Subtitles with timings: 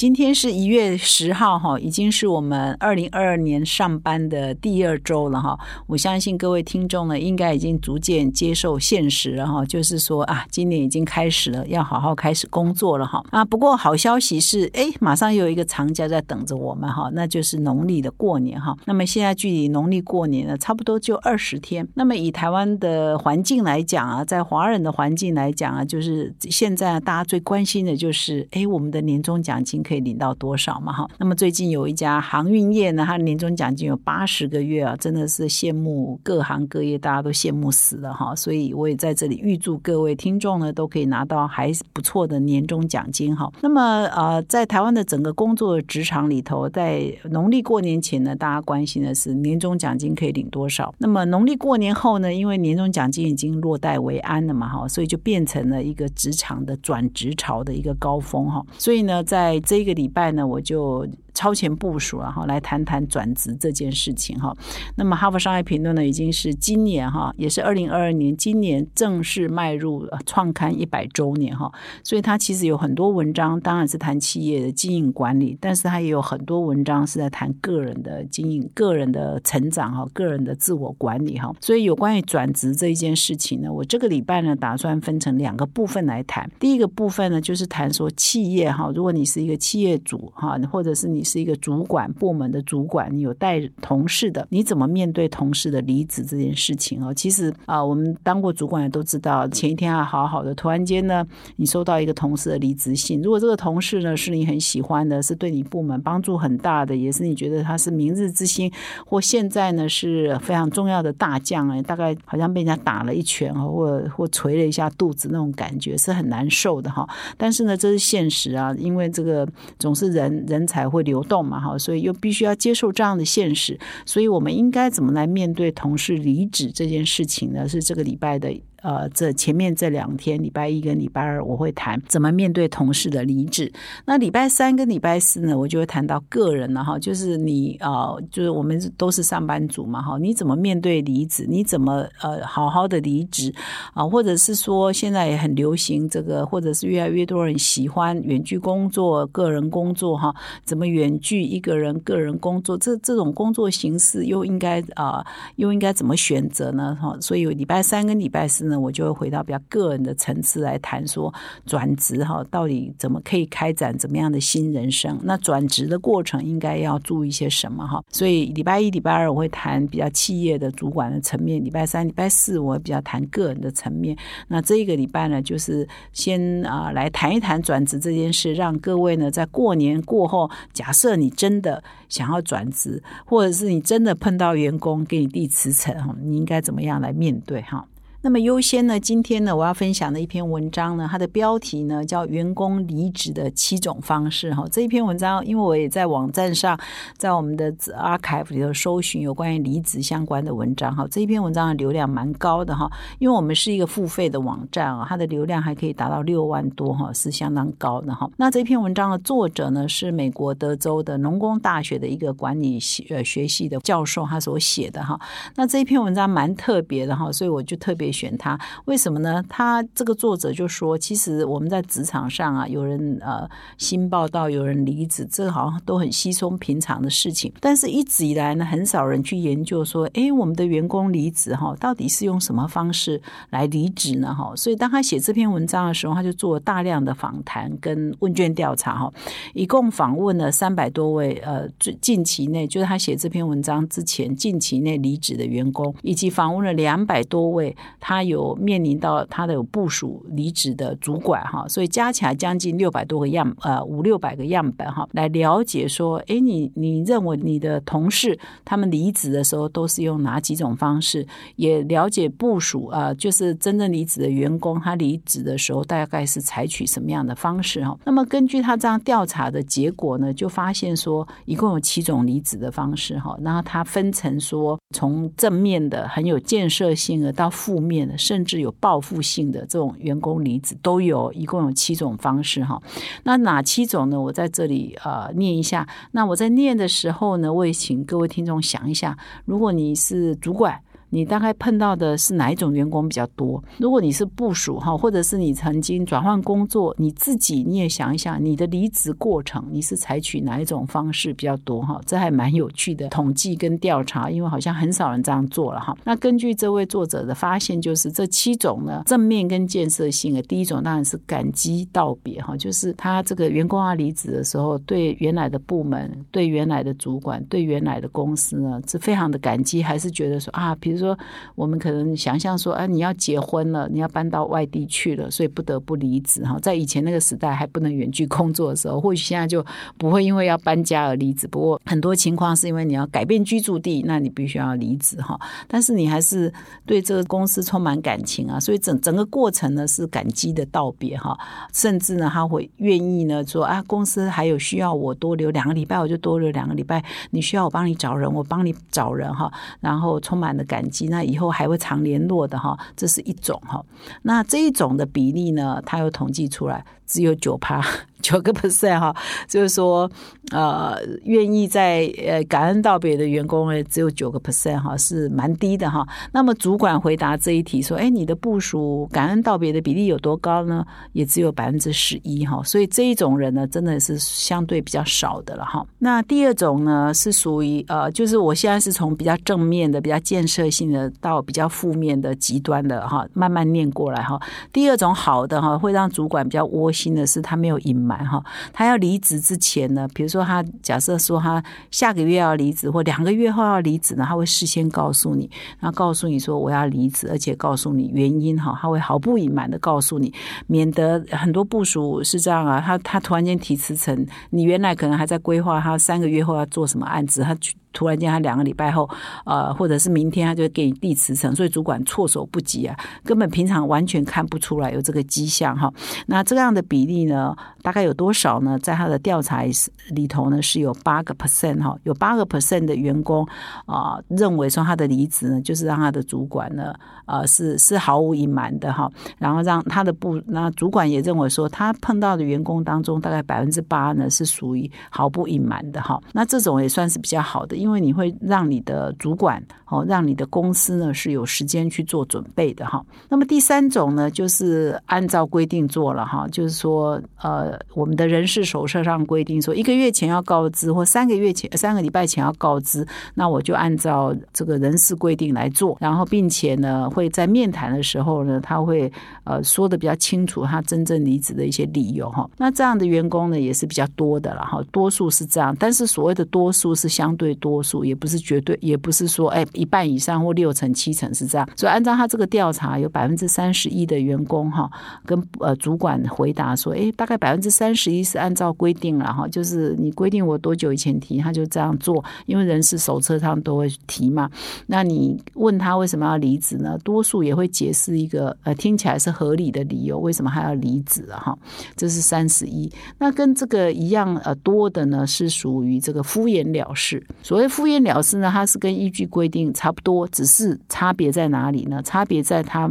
[0.00, 5.60] 今天是一月十号，哈，已经是我们二零二二年上班的第二周了，哈。
[5.86, 9.62] 我相信各位听众呢，应该已经逐渐接受现实了，哈。
[9.66, 13.22] 就是说啊，今年已经开始了，要好好开始工作了，哈。
[13.28, 18.74] 啊，不过好消息是，哎，马上又有一个长假在等着我们，哈，那就是农历的过年，哈。
[18.86, 21.86] 那么现在距离农历过年呢，差不多就二十天。
[21.92, 29.84] 那么以台湾的环境来讲啊，在华人的环境来讲啊，就是现在大家最关心的就是，哎，我们的年终奖金。
[29.90, 30.92] 可以领到多少嘛？
[30.92, 38.32] 哈，那么最近有一家航运业呢，它年终奖金有八十个月啊，真的是羡慕各行各业，大家都羡慕死了哈。
[38.36, 43.50] 所以我也在这里预祝各位听众呢，都可以拿到还不错的年终奖金哈。
[43.60, 50.94] 那么呃，在台湾的整个工作职场里头，在农历过年前呢，大家关心的是年终奖金可以领多少。
[50.98, 58.64] 那么农历过年后呢，因为年终奖金已经落袋为安了嘛哈，所以就变成了一个职场的转职潮的一个高峰哈。
[58.78, 61.06] 所以呢，在这一个礼拜呢，我就。
[61.40, 64.54] 超前部署了哈，来谈谈转职这件事情哈。
[64.94, 71.72] 那么《哈佛商业评论》呢，已经是今年哈，也是二零二二年，今年正式迈入创刊一百周年哈。
[72.04, 81.50] 所以它其实有很多文章，当然是谈企业的经营管理，但是它也有很多文章是在谈个人的经营、个人的成长哈、个人的自我管理哈。
[81.58, 86.50] 所以有关于转职这一件事情呢，我这个礼拜呢，打算分成两个部分来谈。
[86.60, 91.24] 第一个部分呢，就是谈说企业哈，如果你是一个企业主哈，或者是你。
[91.30, 97.12] 是一个主管部门的主管，你有带同事的，你怎么面对同事的离职这件事情哦？
[97.14, 103.20] 其实啊，我们当过主管的都知道，前一天还好好的，突然间呢，你收到一个同事的离职信。
[103.22, 108.72] 如果这个同事呢是你很喜欢的，是对你部门帮助很大的，也是你觉得他是明日之星，
[109.04, 117.08] 或现在呢是非常重要的大将哎，大概好像被人家打了一拳啊，或或捶了一下肚子那种感觉是很难受的哈。
[117.36, 119.46] 但是呢，这是现实啊，因为这个
[119.78, 121.00] 总是人人才会。
[121.00, 127.68] 流动嘛，哈，所以又必须要接受这样的现实，所以我们应该怎么来面对同事离职这件事情呢？
[127.68, 128.50] 是这个礼拜的。
[128.82, 133.70] 呃，这前面这两天，礼拜一跟礼拜二，我会谈怎么面对同事的离职。
[134.06, 141.44] 那礼拜三跟礼拜四呢，我就会谈到个人了哈，就是你啊，就是我们都是上班族嘛哈，你怎么面对离职？
[141.46, 143.52] 你怎么呃好好的离职
[143.92, 144.06] 啊？
[144.06, 150.34] 或者是说现在也很流行这个，或者是越来越多人喜欢远距工作、个人工作哈？
[150.64, 152.78] 怎么远距一个人个人工作？
[152.78, 155.22] 这这种工作形式又应该啊，
[155.56, 156.96] 又应该怎么选择呢？
[156.98, 158.69] 哈，所以礼拜三跟礼拜四。
[158.70, 161.32] 那我就会回到比较个人的层次来谈说
[161.66, 165.18] 转职哈，到底怎么可以开展怎么样的新人生？
[165.22, 168.02] 那转职的过程应该要注意些什么哈？
[168.10, 174.16] 所以礼拜一、礼拜二我会谈比较企业的主管的层面，礼拜三、礼拜四我比较谈个人的层面。
[174.48, 187.84] 那这一个礼拜呢，就是先啊来谈一谈转职这件事，让各位呢在过年过后，假设你真的想要转职，或者是你真的碰到员工给你递辞呈，你应该怎么样来面对哈？
[188.22, 189.00] 那么优先呢？
[189.00, 194.62] 今天呢，我要分享的一篇文章呢，它的标题呢叫《员工离职的七种方式》哈。
[194.70, 196.78] 这一篇文章，因为我也在网站上，
[197.16, 201.08] 在我们的 archive 里头搜寻有关于离职相关的文章哈。
[201.10, 208.30] 这一篇文章的流量蛮高的哈，因为我们是一个付费的网站啊，它的流量还可以达到六万多哈，是相当高的哈。
[208.36, 215.18] 那这篇文章的作者呢，是美国德州的农工大学的一个管理系呃学系的教授，他所写的哈。
[215.56, 218.09] 那这一篇文章蛮特别的哈，所以我就特别。
[218.10, 219.42] 选他为什么呢？
[219.48, 223.48] 他这个作者就说，其实我们在职场上啊，有人呃
[223.78, 227.52] 新报道，有人离职，这好像都很稀松平常的事情。
[227.60, 234.34] 但是一直以来呢，很少人去研究说，哎，我们的员工离职哈，到底是用什么方式来离职呢？
[234.34, 239.12] 哈，所以当他写这篇文章的时候，他就做了大量的访谈跟问卷调查哈，
[239.54, 247.76] 一共访问了三百多位呃，最近期内就是他写这篇文章之前近期内离职的员工，以及访问了两百多位。
[248.00, 261.26] 他有面临到他的有部署离职的主管哈，所以加起来将近六百多个样呃五六百个样本哈，来了解说，哎，你你认为你的同事他们离职的时候都是用哪几种方式？
[261.56, 267.94] 也了解部署啊，就是真正离职的员工他离职的时候大概是采取什么样的方式哈？
[268.06, 277.89] 那么根据他这样调查的结果呢，就发现说一共有七种离职的方式哈，然后他分成说从正面的很有建设性的到负面。
[277.90, 282.80] 面，甚至有报复性的这种员工离职都有，一共有七种方式哈。
[283.24, 284.20] 那哪七种呢？
[284.20, 285.86] 我在这里呃念一下。
[286.12, 290.80] 那我在念的时候呢，我也请各位听众想一下，如果你是主管。
[291.10, 293.62] 你大概碰到的是哪一种员工比较多？
[293.78, 302.00] 如果你是部署哈，或者是你曾经转换工作，你自己你也想一想，你的离职过程你是采取哪一种方式比较多哈？
[302.06, 305.96] 这还蛮有趣的统计跟调查，因为好像很少人这样做了哈。
[306.04, 310.40] 那根据这位作者的发现，就是这七种呢，正面跟建设性的。
[310.42, 320.99] 第一种当然是感激道别哈，就是他这个员工啊离职的时候，对原来的部门、对原来的主管、对原来的公司呢，是非常的感激，还是觉得说啊，比如。
[321.00, 321.18] 说
[321.54, 326.58] 我们可能想象说，啊，你要结婚了，你要搬到外地去了，所以不得不离职哈。
[326.60, 329.64] 在以前那个时代还不能远距工作的时候，或许现在就
[329.96, 331.48] 不会因为要搬家而离职。
[331.48, 335.40] 不过很多情况是因为你要改变居住地，那你必须要离职哈。
[335.66, 336.52] 但是你还是
[336.84, 341.38] 对这个公司充满感情啊，所以整整个过程呢是感激的道别哈。
[341.72, 347.02] 甚至呢他会愿意呢说啊，公司还有需要我多留两个礼拜，我就多留两个礼拜。
[347.30, 349.50] 你需要我帮你找人，我帮你找人哈。
[349.80, 350.89] 然后充满了感。
[351.08, 353.84] 那以后还会常联络的哈，这是一种哈。
[354.22, 356.84] 那这一种的比例呢，它又统计出来。
[357.10, 357.84] 只有九趴
[358.22, 359.16] 九个 percent 哈，
[359.48, 360.08] 就是说，
[360.52, 366.06] 呃，愿意在呃感恩道别的员工呢，只有九个 percent 哈，是蛮低的哈。
[366.30, 370.84] 那么主管回答这一题说：“哎，你的部署感恩道别的比例有多高呢？
[371.12, 372.62] 也只有百分之十一哈。
[372.62, 375.84] 所以这一种人呢，真的是相对比较少的了哈。
[375.98, 384.38] 那第二种呢，是属于呃，就是我现在是从比较正面的、比较建设性的到比较负面的极端的哈，慢慢念过来哈。
[384.74, 386.92] 第二种好的哈，会让主管比较窝。
[386.99, 400.32] 心的是他没有隐瞒哈，他要离职之前呢，比如说他假设说他下个月要离职或两个月后要离职呢，他会事先告诉你，然后告诉你说我要离职，而且告诉你原因哈，他会毫不隐瞒的告诉你，
[400.66, 407.56] 免得很多部署是这样啊，他他突然间提辞呈，你原来可能还在规划他三个月后要做什么案子，他。
[407.92, 409.08] 突然间，他两个礼拜后，
[409.44, 415.92] 呃，或者是明天，他就给你递辞呈，所以主管措手不及啊，根本平常完全看不出来有这个迹象哈。
[416.26, 418.78] 那这样的比例呢，大概有多少呢？
[418.78, 419.64] 在他的调查
[420.10, 423.46] 里头呢，是有八个 percent 哈，有八个 percent 的员工
[423.86, 426.94] 啊，认为说他的离职呢，就是让他的主管呢，
[427.26, 429.10] 呃，是是毫无隐瞒的哈。
[429.38, 436.20] 然后让他的部，那主管也认为说，他碰到的员工当中，大概百分之八呢是属于毫不隐瞒的哈。
[436.32, 437.79] 那这种也算是比较好的。
[437.80, 443.04] 因为你会让你的主管哦，让你的公司呢是有时间去做准备的哈。
[443.28, 453.04] 那么第三种呢，就是按照规定做了哈，就是说呃，我们的人事手册上规定说，一个月前要告知，或三个月前、三个礼拜前要告知，
[453.34, 462.48] 那我就按照这个人事规定来做，然后并且呢，会在面谈的时候呢，他会呃说的比较清楚，他真正离职的一些理由哈。
[462.56, 467.80] 那这样的员工呢，也是比较多的了哈，多数是这样，但是所谓的多数是相对多。
[467.82, 471.66] 数也不是绝对，也不是说哎一半以上或六成七成是这样。
[471.74, 474.90] 所以按照他这个调查，有百分之三十一的员工哈，
[475.24, 484.50] 跟呃主管回答说，哎，大概百分之三十一是按照规定了哈，就是你规定我多久以前提，他就这样做，因为人事手册上都会提嘛。
[484.86, 486.98] 那你问他为什么要离职呢？
[487.02, 491.40] 多数也会解释一个呃听起来是合理的理由，为什么还要离职啊？
[491.40, 491.58] 哈，
[491.96, 492.90] 这是三十一。
[493.18, 497.24] 那跟这个一样呃多的呢，是属于这个敷衍了事。
[497.42, 502.02] 所谓敷衍了事呢，它是跟依据规定差不多，只是差别在哪里呢？
[502.02, 502.90] 差别在他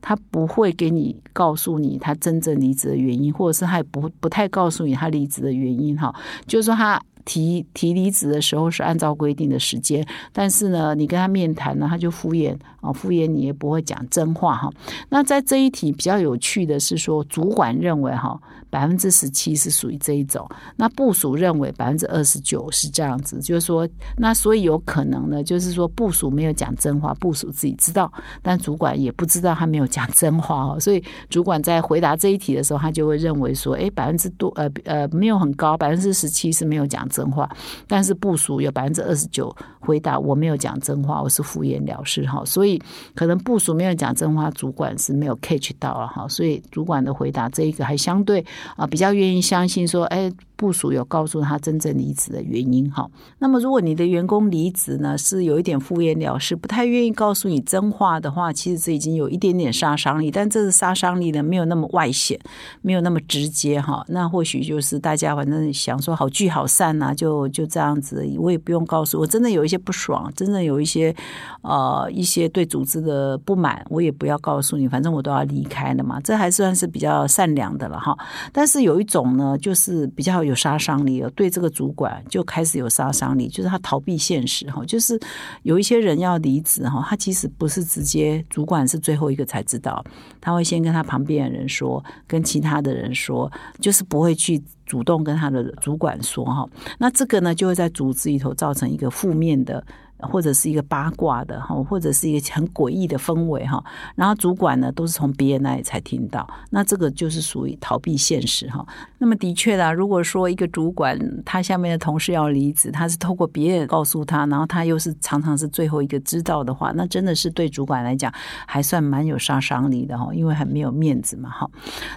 [0.00, 6.14] 他不会给你告诉你他真正离职的原因，或者是他也不不太告诉你他离职的原因哈。
[6.46, 14.70] 就是说他提提离职的时候是按照规定的时间，但是呢，你跟他面谈呢，他就敷衍啊，敷衍你也不会讲真话哈。
[15.08, 18.40] 那在这一题比较有趣的是说，主管认为哈。
[18.72, 23.84] 百分之十七是属于这一种，那部署认为百分之二十九是这样子，就是说，
[24.16, 28.12] 那所以有可能呢，就是说部署没有讲真话，部署自己知道，
[28.42, 37.48] 但主管也不知道他没有讲真话哦，所以主管在回答这一题的时候，他就会认为说，哎，百分之多呃呃没有很高，百分之十七是没有讲真真话，
[37.86, 42.80] 但是部署有百分之二十九回答我没有讲真话，我是敷衍了事哈，所以
[43.14, 48.44] 可能部署没有讲真话，主管是没有 catch 到了哈，所以主管的回答这一个还相对。
[48.76, 53.10] 啊，比较愿意相信说，哎，部署有告诉他真正离职的原因哈。
[53.38, 62.38] 那么如果你的员工离职呢，是有一点敷衍了事，不太愿意告诉你真话的话，其实这已经有一点点杀伤力，但这个杀伤力呢，没有那么外显，
[62.82, 64.04] 没有那么直接哈。
[64.08, 71.14] 那或许就是大家反正想说好聚好散呐，就就这样子，我也不用告诉我真的有一些不爽，真的有一些
[71.62, 78.14] 呃一些对组织的不满，我也不要告诉你，反正我都要离开了嘛，这还算是比较善良的了哈。
[78.52, 85.18] 但是有一种呢，就是比较有有杀伤力了，对这个主管就开始有杀伤力，就是他逃避现实哈，就是
[85.62, 90.04] 有一些人要离职哈，他其实不是直接主管是最后一个才知道，
[90.40, 96.68] 他会先跟他旁边的人说，跟其他的人说，就是不会去主动跟他的主管说哈。
[96.98, 99.82] 那这个呢，就会在组织里头造成一个负面的。
[100.22, 103.82] 或者是一个八卦的哈，或者是一个很诡异的氛围哈，
[104.14, 108.86] 然后主管呢都是从别人那里才听到，那这个就是属于逃避现实哈。
[109.22, 118.32] 那么的确啦，如果说一个主管他下面的同事要离职，他是透过别人告诉他，然后他又是常常是最后一个知道的话，那真的是对主管来讲
[118.66, 121.70] 还算蛮有杀伤力的哈，因为很没有面子嘛哈。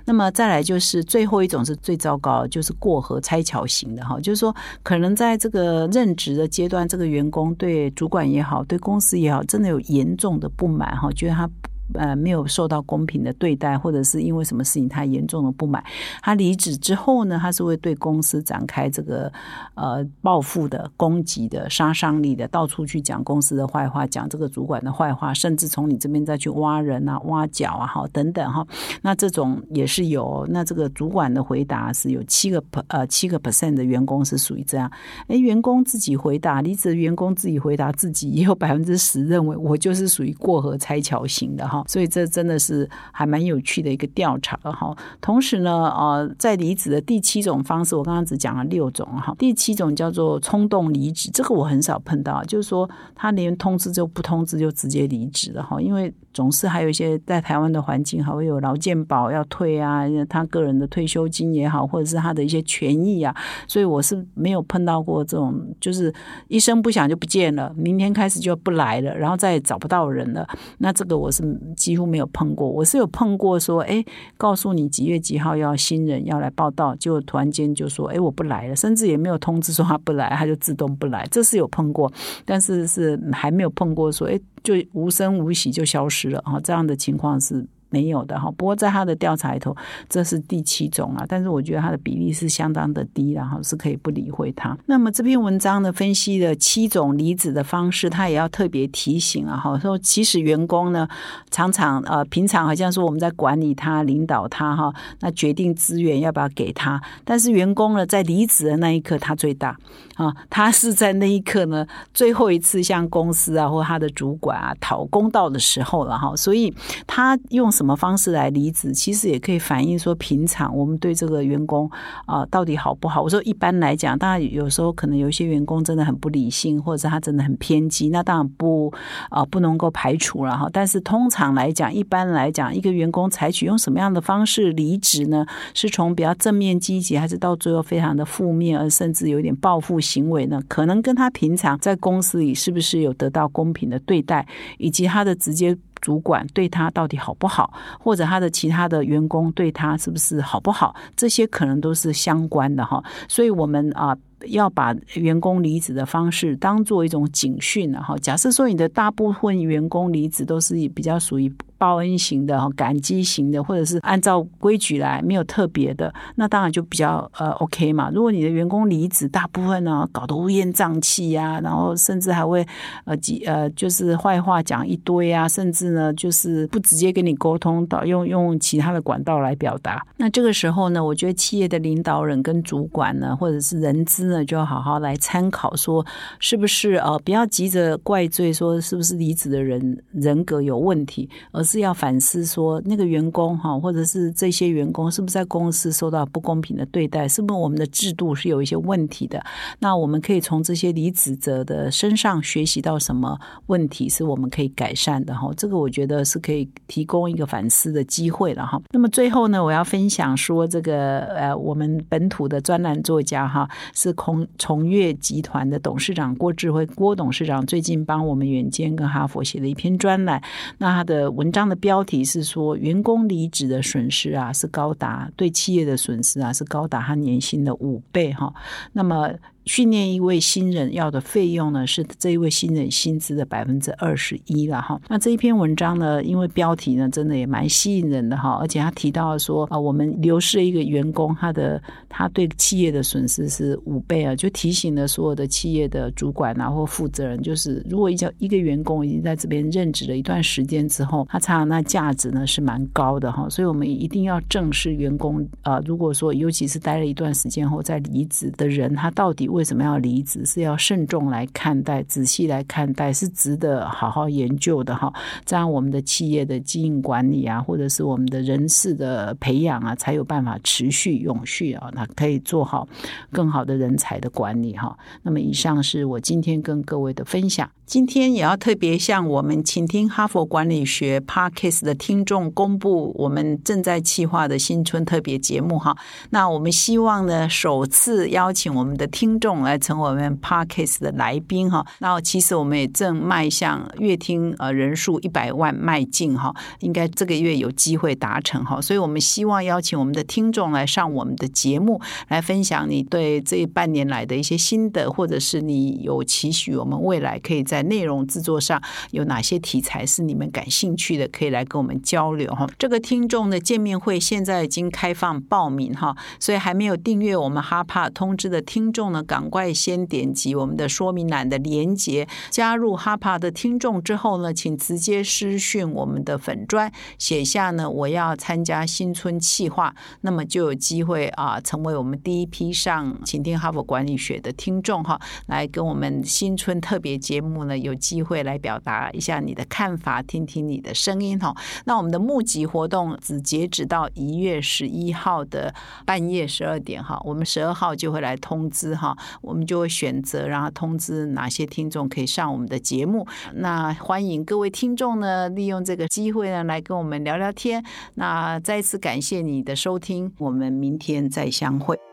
[0.06, 11.50] 那么再来就是最后一种是最糟糕，就是过河拆桥型的哈，就是说可能在这个任职的阶段，这个员工对主管也好，对公司也好，真的有严重的不满哈，觉得他。
[11.94, 15.84] 呃，没有受到公平的对待，或者是因为什么事情他严重的不满，
[16.22, 19.32] 他离职之后呢，他是会对公司展开这个
[19.76, 28.66] 呃报复的、攻击的、杀伤力的，到处去讲公司的坏话，讲这个主管的坏话，甚至从你这边再去挖人啊、挖角啊，好等等哈。
[29.02, 30.48] 那这种也是有。
[30.50, 34.92] 那这个主管的回答是有七个呃七个 percent 的员工是属于这样。
[35.28, 41.83] 哎，员工自己回答，离职的员工自己回答自己，也有百分之十认为我就是属于过河拆桥型的哈。
[41.88, 44.96] 所以这真的是还蛮有趣的一个调查哈。
[45.22, 49.36] 同时呢，呃，在离职的第七种方式，我刚刚只讲了六种哈。
[49.38, 56.14] 第七种叫做冲动离职，这个我很少碰到，就是说他连通知就不通知就直接离职了哈，因为。
[56.34, 63.36] 总是还有一些在台湾的环境，还会有劳健保要退啊，他个人的退休金也好，或者是他的一些权益啊，
[63.68, 66.14] 所以我是没有碰到过这种，就是
[66.48, 70.48] 一声不响就不见了，明天开始就不来了，然后再也找不到人了。
[70.78, 71.44] 那这个我是
[71.76, 72.68] 几乎没有碰过。
[72.68, 74.04] 我是有碰过说，哎，
[74.38, 82.12] 告诉你几月几号要新人要来报道，就突然间就说，哎，我不来了，甚至也没有通知说他不来，他就自动不来，这是有碰过，
[82.46, 84.40] 但是是还没有碰过说，哎。
[84.64, 87.68] 就无声无息就消失了啊，这样的情况是。
[87.94, 89.76] 没有的哈，不过在他的调查里头，
[90.10, 94.76] 这是第七种啊，但是我觉得他的比例是相当的低，然后是可以不理会他。
[94.88, 101.08] 那么这篇文章呢，分析了七种离职的方式，他也要特别提醒啊，哈，说其实员工呢，
[101.52, 109.78] 常常呃，平常好像说我们在管理他、领导他哈，那决定资源要不要给他，但是员工呢，在离职的那一刻他最大
[110.16, 116.74] 啊，他是在那一刻呢，最后一次向公司啊或他的主管啊讨公道的时候了哈，所以
[117.06, 118.94] 他用什什么方式来离职？
[118.94, 121.92] 其实也可以反映说，平常我们对这个员工
[122.26, 123.22] 啊，到底好不好？
[123.22, 128.90] 我说一般来讲，当然有时候可能有一些员工真的很不理性，或者他真的很偏激，那当然不
[129.30, 130.70] 啊不能够排除了哈。
[130.72, 135.46] 但是通常来讲，一般来讲，一个员工采取用什么样的方式离职呢？
[135.74, 140.62] 是从比较正面积极，还是到最后非常的负面，而甚至有点报复行为呢？
[140.70, 144.48] 可能跟他平常在公司里是不是有得到公平的对待，
[144.78, 145.78] 以及他的直接。
[146.04, 153.02] 主管对他到底好不好，或者他的其他的员工对他是不是好不好，这些可能都是相关的哈。
[153.30, 154.14] 所以，我们啊
[154.48, 158.16] 要把员工离职的方式当做一种警讯了哈。
[158.18, 161.52] 假设说你的大部分员工离职都是比较属于。
[161.76, 168.10] 报恩型的、感激型的，或者是按照规矩来，没有特别的，那当然就比较呃 OK 嘛。
[168.10, 172.66] 如果你的员工离职，大部分呢搞得乌烟瘴气呀，然后甚至还会
[173.04, 180.02] 呃几呃就是坏话讲一堆啊，甚至呢就是不直接跟你沟通，到用用其他的管道来表达。
[180.16, 186.06] 那这个时候呢，我觉得企业的领导人跟主管呢，或者是人资那，就要好好来参考，说
[186.40, 191.62] 是不是呃不要急着怪罪，说是不是离职的人人格有问题，而。
[191.74, 197.28] 是要反思说，那个员工哈，或者是这些员工，是不是在公司受到不公平的对待？
[197.28, 199.44] 是不是我们的制度是有一些问题的？
[199.80, 205.34] 那我们可以从这些离职者的身上学习到什么问题是我们可以改善的？
[205.34, 208.80] 哈，这个我觉得是可以提供一个反思的机会了哈。
[208.92, 220.42] 那么最后呢，我要分享说，这个呃，我们本土的专栏作家哈，是空崇越集团的董事长郭智辉郭董事长最近帮我们远见跟哈佛写了一篇专栏，
[220.78, 228.54] 那他的文章的标题是说，员工离职的损失啊是高达对企业的损失啊是高达他年薪的五倍哈，
[228.94, 229.34] 那么。
[229.66, 235.00] 训练一位新人要的费用呢，是这一位新人薪资的百分之二十一了哈。
[235.08, 259.50] 那这一篇文章呢，因为标题呢，真的也蛮吸引人的哈，而且他提到说啊，我们流失一个员工，他的他对企业的损失是五倍啊，就提醒了所有的企业的主管啊或负责人，就是如果一叫一个员工已经在这边任职了一段时间之后，他差那价值呢是蛮高的哈，所以我们一定要正视员工啊，如果说尤其是待了一段时间后再离职的人，他到底。
[259.54, 260.44] 为什么要离职？
[260.46, 265.14] 是要慎重来看待，仔细来看待，是值得好好研究的哈。
[265.46, 271.90] 这样我们的企业的经营管理啊，或者是我们的人事的培养啊，才有办法持续永续啊。
[271.94, 272.88] 那可以做好
[273.32, 274.98] 更好的人才的管理哈。
[275.22, 277.70] 那么以上是我今天跟各位的分享。
[277.86, 285.96] 今天也要特别向我们倾听哈佛管理学 Parkes 的听众公布我们正在企划的新春特别节目哈。
[286.30, 291.86] 那我们希望呢，首次邀请我们的听众来成为我们 Parkes 的来宾哈。
[292.00, 298.82] 那其实我们也正迈向月听呃人数一百万迈进哈，应该这个月有机会达成哈。
[298.82, 312.68] 所以我们希望邀请我们的听众来上我们的节目，来分享你对这半年来的一些心得，或者是你有期许我们未来可以在内容制作上有哪些题材是你们感兴趣的，可以来跟我们交流哈。
[312.78, 337.78] 这个听众的见面会现在已经开放报名哈，所以还没有订阅我们哈帕通知的听众呢，赶快先点击我们的说明栏的连接，加入哈帕的听众之后呢，请直接私讯我们的粉砖，写下呢我要参加新春企划，那么就有机会啊成为我们第一批上倾听哈佛管理学的听众哈，来跟我们新春特别节目呢。
[337.84, 341.54] 有机会来表达一下你的看法，听听你的声音哈。
[341.84, 345.74] 那我们的募集活动只截止到一月十一号的
[346.06, 353.28] 半夜十二点哈，我们十二号就会来通知哈，我们就会选择然后通知哪些听众可以上我们的节目。
[353.56, 357.84] 那欢迎各位听众呢，利用这个机会呢来跟我们聊聊天。
[358.14, 362.13] 那再次感谢你的收听，我们明天再相会。